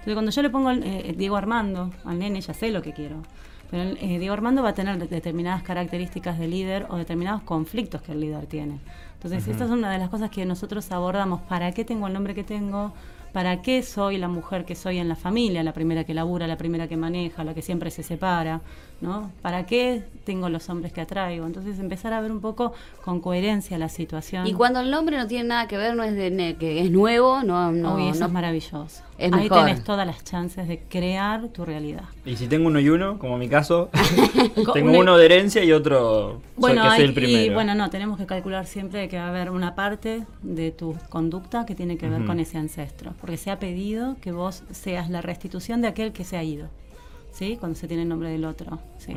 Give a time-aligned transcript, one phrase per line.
[0.00, 3.16] Entonces cuando yo le pongo eh, Diego Armando al nene, ya sé lo que quiero.
[3.70, 8.12] Pero eh, Diego Armando va a tener determinadas características de líder o determinados conflictos que
[8.12, 8.80] el líder tiene.
[9.14, 11.42] Entonces, esta es una de las cosas que nosotros abordamos.
[11.42, 12.94] ¿Para qué tengo el nombre que tengo?
[13.32, 15.62] ¿Para qué soy la mujer que soy en la familia?
[15.62, 18.60] La primera que labura, la primera que maneja, la que siempre se separa,
[19.00, 19.30] ¿no?
[19.42, 21.46] ¿Para qué tengo los hombres que atraigo?
[21.46, 22.72] Entonces empezar a ver un poco
[23.04, 24.46] con coherencia la situación.
[24.46, 27.42] Y cuando el nombre no tiene nada que ver, no es de que es nuevo,
[27.42, 29.02] no, no, eso es maravilloso.
[29.32, 32.04] Ahí tenés todas las chances de crear tu realidad.
[32.24, 33.90] Y si tengo uno y uno, como mi caso,
[34.72, 37.44] tengo uno de herencia y otro bueno, que soy el primero.
[37.44, 40.96] Y bueno, no, tenemos que calcular siempre que va a haber una parte de tu
[41.08, 45.10] conducta que tiene que ver con ese ancestro, porque se ha pedido que vos seas
[45.10, 46.68] la restitución de aquel que se ha ido.
[47.32, 47.56] ¿sí?
[47.58, 48.78] Cuando se tiene el nombre del otro.
[48.98, 49.14] Sí.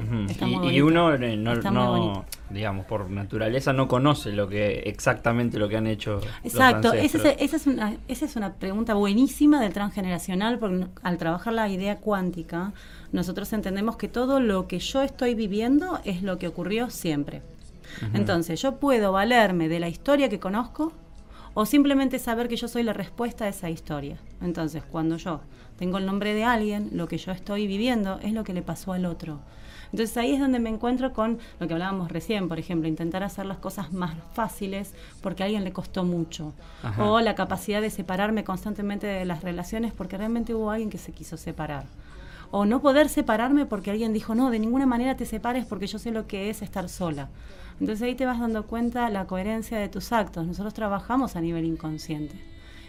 [0.71, 5.87] y, uno eh, no, digamos, por naturaleza no conoce lo que exactamente lo que han
[5.87, 6.21] hecho.
[6.43, 11.17] Exacto, esa es, esa, es una, esa es una pregunta buenísima del transgeneracional, porque al
[11.17, 12.73] trabajar la idea cuántica,
[13.11, 17.41] nosotros entendemos que todo lo que yo estoy viviendo es lo que ocurrió siempre.
[18.13, 20.93] Entonces, yo puedo valerme de la historia que conozco
[21.53, 24.17] o simplemente saber que yo soy la respuesta a esa historia.
[24.41, 25.41] Entonces, cuando yo
[25.77, 28.93] tengo el nombre de alguien, lo que yo estoy viviendo es lo que le pasó
[28.93, 29.39] al otro.
[29.91, 33.45] Entonces ahí es donde me encuentro con lo que hablábamos recién, por ejemplo, intentar hacer
[33.45, 36.53] las cosas más fáciles porque a alguien le costó mucho.
[36.97, 41.11] O la capacidad de separarme constantemente de las relaciones porque realmente hubo alguien que se
[41.11, 41.85] quiso separar.
[42.55, 45.97] O no poder separarme porque alguien dijo, no, de ninguna manera te separes porque yo
[45.97, 47.29] sé lo que es estar sola.
[47.79, 50.45] Entonces ahí te vas dando cuenta la coherencia de tus actos.
[50.45, 52.35] Nosotros trabajamos a nivel inconsciente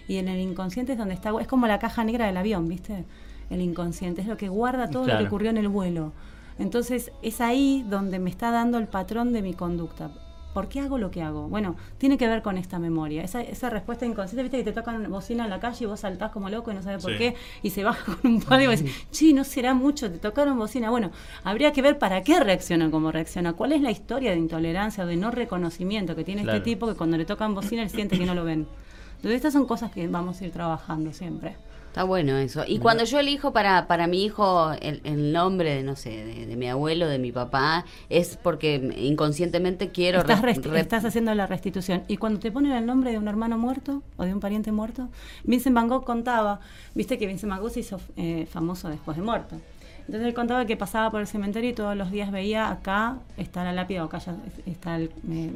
[0.06, 3.06] y en el inconsciente es donde está, es como la caja negra del avión, ¿viste?
[3.48, 6.12] El inconsciente es lo que guarda todo lo que ocurrió en el vuelo.
[6.58, 10.10] Entonces es ahí donde me está dando el patrón de mi conducta.
[10.54, 11.48] ¿Por qué hago lo que hago?
[11.48, 13.24] Bueno, tiene que ver con esta memoria.
[13.24, 16.30] Esa, esa respuesta inconsciente, viste que te tocan bocina en la calle y vos saltás
[16.30, 18.78] como loco y no sabes por qué, y se baja con un palo y vos
[18.78, 20.90] decís, sí, no será mucho, te tocaron bocina.
[20.90, 21.10] Bueno,
[21.42, 23.54] habría que ver para qué reacciona como reacciona.
[23.54, 26.94] ¿Cuál es la historia de intolerancia o de no reconocimiento que tiene este tipo que
[26.94, 28.68] cuando le tocan bocina él siente que no lo ven?
[29.16, 31.56] Entonces estas son cosas que vamos a ir trabajando siempre.
[31.94, 32.64] Está bueno eso.
[32.66, 36.10] Y cuando yo elijo para, para mi hijo el, nombre, de, no sé,
[36.44, 40.18] de, mi abuelo, de mi papá, es porque inconscientemente quiero...
[40.18, 40.42] Estás,
[40.74, 42.02] estás haciendo la restitución.
[42.08, 45.08] Y cuando te ponen el nombre de un hermano muerto o de un pariente muerto,
[45.44, 46.58] Vincent Van Gogh contaba,
[46.96, 49.54] viste que Vincent Van Gogh se hizo eh, famoso después de muerto.
[50.00, 53.62] Entonces él contaba que pasaba por el cementerio y todos los días veía acá está
[53.62, 54.20] la lápida o acá
[54.66, 55.52] está el, eh,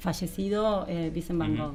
[0.00, 1.74] fallecido eh, Vincent Van Gogh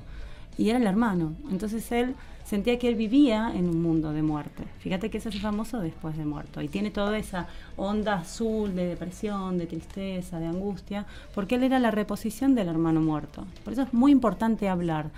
[0.57, 1.34] y era el hermano.
[1.50, 4.63] Entonces él sentía que él vivía en un mundo de muerte.
[4.79, 8.85] Fíjate que ese es famoso después de muerto y tiene toda esa onda azul de
[8.88, 13.46] depresión, de tristeza, de angustia, porque él era la reposición del hermano muerto.
[13.66, 15.09] Por eso es muy importante hablar.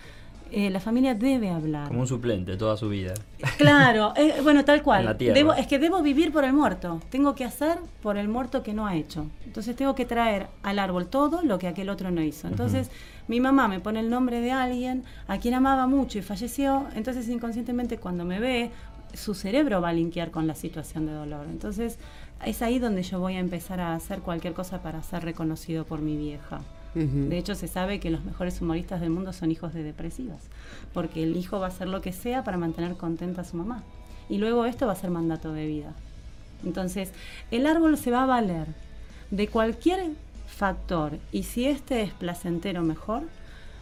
[0.51, 1.87] Eh, la familia debe hablar.
[1.87, 3.13] Como un suplente toda su vida.
[3.57, 5.15] Claro, eh, bueno, tal cual.
[5.17, 6.99] Debo, es que debo vivir por el muerto.
[7.09, 9.27] Tengo que hacer por el muerto que no ha hecho.
[9.45, 12.47] Entonces tengo que traer al árbol todo lo que aquel otro no hizo.
[12.47, 12.89] Entonces
[13.27, 16.87] mi mamá me pone el nombre de alguien a quien amaba mucho y falleció.
[16.95, 18.71] Entonces inconscientemente cuando me ve,
[19.13, 21.45] su cerebro va a linkear con la situación de dolor.
[21.49, 21.99] Entonces
[22.45, 26.01] es ahí donde yo voy a empezar a hacer cualquier cosa para ser reconocido por
[26.01, 26.61] mi vieja.
[26.95, 30.41] De hecho, se sabe que los mejores humoristas del mundo son hijos de depresivas,
[30.94, 33.83] porque el hijo va a hacer lo que sea para mantener contenta a su mamá.
[34.27, 35.94] Y luego esto va a ser mandato de vida.
[36.66, 37.11] Entonces,
[37.51, 38.67] el árbol se va a valer
[39.31, 40.11] de cualquier
[40.47, 43.23] factor y si este es placentero mejor,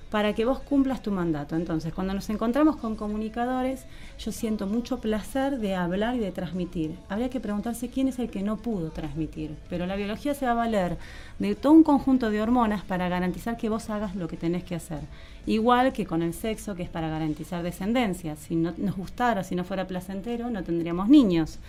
[0.10, 1.56] para que vos cumplas tu mandato.
[1.56, 3.86] Entonces, cuando nos encontramos con comunicadores,
[4.20, 6.96] yo siento mucho placer de hablar y de transmitir.
[7.10, 10.52] Habría que preguntarse quién es el que no pudo transmitir, pero la biología se va
[10.52, 10.98] a valer
[11.40, 14.76] de todo un conjunto de hormonas para garantizar que vos hagas lo que tenés que
[14.76, 15.02] hacer.
[15.46, 18.36] Igual que con el sexo, que es para garantizar descendencia.
[18.36, 21.60] Si no nos gustara, si no fuera placentero, no tendríamos niños.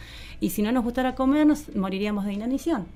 [0.40, 2.86] Y si no nos gustara comer, nos moriríamos de inanición.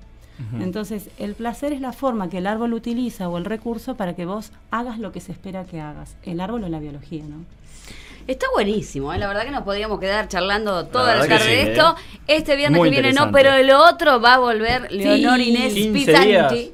[0.59, 4.25] Entonces, el placer es la forma que el árbol utiliza o el recurso para que
[4.25, 6.15] vos hagas lo que se espera que hagas.
[6.23, 7.45] El árbol o la biología, ¿no?
[8.25, 9.17] Está buenísimo, ¿eh?
[9.17, 11.95] la verdad que nos podríamos quedar charlando toda la, tarde de esto.
[11.97, 12.37] ¿eh?
[12.37, 16.73] Este viernes que viene no, pero el otro va a volver Leonor Inés Pisanti.